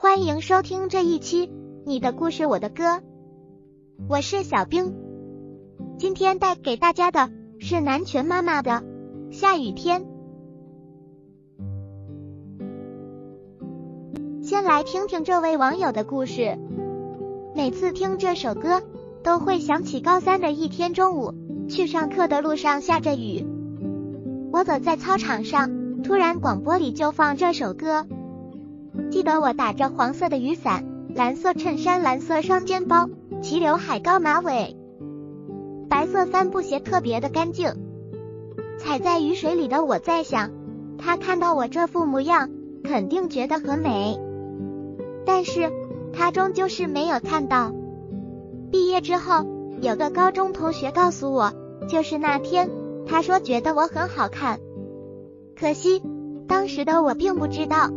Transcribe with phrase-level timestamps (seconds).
[0.00, 1.48] 欢迎收听这一期
[1.84, 2.84] 《你的故事我的歌》，
[4.08, 4.94] 我是小冰。
[5.98, 8.84] 今天带给大家的是南拳妈妈的
[9.32, 10.02] 《下雨天》。
[14.40, 16.56] 先来听听这位网友的故事。
[17.56, 18.80] 每次听这首歌，
[19.24, 21.34] 都会想起高三的一天中午，
[21.68, 23.44] 去上课的路上下着雨，
[24.52, 28.06] 我走在操场上，突然广播里就放这首歌。
[29.10, 33.08] 记得我打着黄色的雨伞，蓝色衬衫，蓝色双肩包，
[33.40, 34.76] 齐刘海高马尾，
[35.88, 37.72] 白色帆布鞋特别的干净。
[38.78, 40.50] 踩在雨水里的我在想，
[40.98, 42.50] 他看到我这副模样，
[42.84, 44.18] 肯定觉得很美。
[45.24, 45.72] 但是
[46.12, 47.72] 他终究是没有看到。
[48.70, 49.46] 毕业之后，
[49.80, 51.52] 有个高中同学告诉我，
[51.88, 52.70] 就是那天，
[53.06, 54.60] 他说觉得我很好看。
[55.58, 56.02] 可惜
[56.46, 57.90] 当时的我并不知道。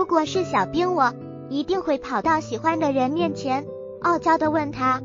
[0.00, 1.12] 如果是小兵，我
[1.50, 3.66] 一定会跑到喜欢的人面前，
[4.00, 5.02] 傲娇的问他：“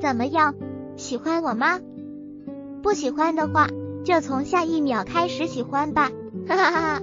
[0.00, 0.54] 怎么样，
[0.96, 1.78] 喜欢我吗？
[2.82, 3.68] 不喜欢的话，
[4.02, 6.10] 就从下一秒开始喜欢吧。
[6.48, 7.02] ”哈哈哈哈。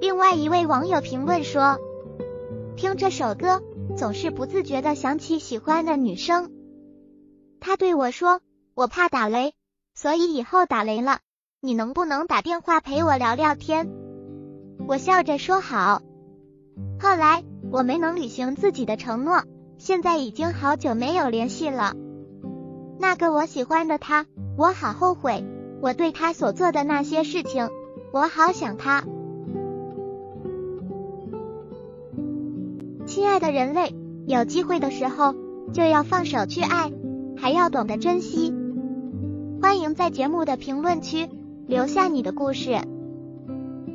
[0.00, 1.76] 另外一位网友评论说
[2.78, 3.60] ：“听这首歌，
[3.94, 6.50] 总是不自觉的想起喜欢的女生。
[7.60, 8.40] 他对我说
[8.72, 9.52] ：‘我怕打雷，
[9.94, 11.18] 所以以后打雷了。’”
[11.62, 13.88] 你能不能打电话陪我聊聊天？
[14.86, 16.02] 我笑着说好。
[17.00, 19.42] 后来我没能履行自己的承诺，
[19.78, 21.94] 现在已经好久没有联系了。
[23.00, 24.26] 那个我喜欢的他，
[24.58, 25.44] 我好后悔，
[25.80, 27.70] 我对他所做的那些事情，
[28.12, 29.04] 我好想他。
[33.06, 33.94] 亲爱的人类，
[34.26, 35.34] 有机会的时候
[35.72, 36.92] 就要放手去爱，
[37.38, 38.54] 还要懂得珍惜。
[39.62, 41.30] 欢迎在节目的评论区。
[41.66, 42.80] 留下你的故事，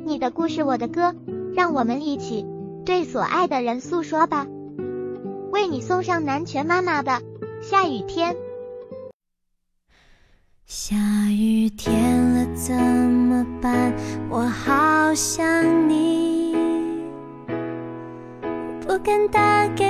[0.04, 1.14] 你的故事，我的歌，
[1.54, 2.44] 让我们一起
[2.84, 4.46] 对所爱的人诉说吧。
[5.52, 7.12] 为你送上南拳妈妈的
[7.62, 8.34] 《下雨天》。
[10.66, 10.96] 下
[11.30, 13.94] 雨天了怎么办？
[14.28, 16.54] 我好想你，
[18.86, 19.81] 不敢打给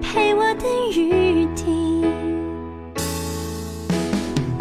[0.00, 0.64] 陪我等
[0.94, 2.02] 雨停。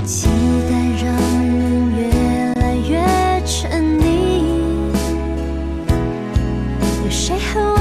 [0.06, 0.28] 期
[0.70, 0.72] 待
[1.02, 1.06] 让
[1.48, 1.60] 人
[1.98, 2.00] 越
[2.62, 2.92] 来越
[3.46, 4.04] 沉溺，
[7.04, 7.81] 有谁和我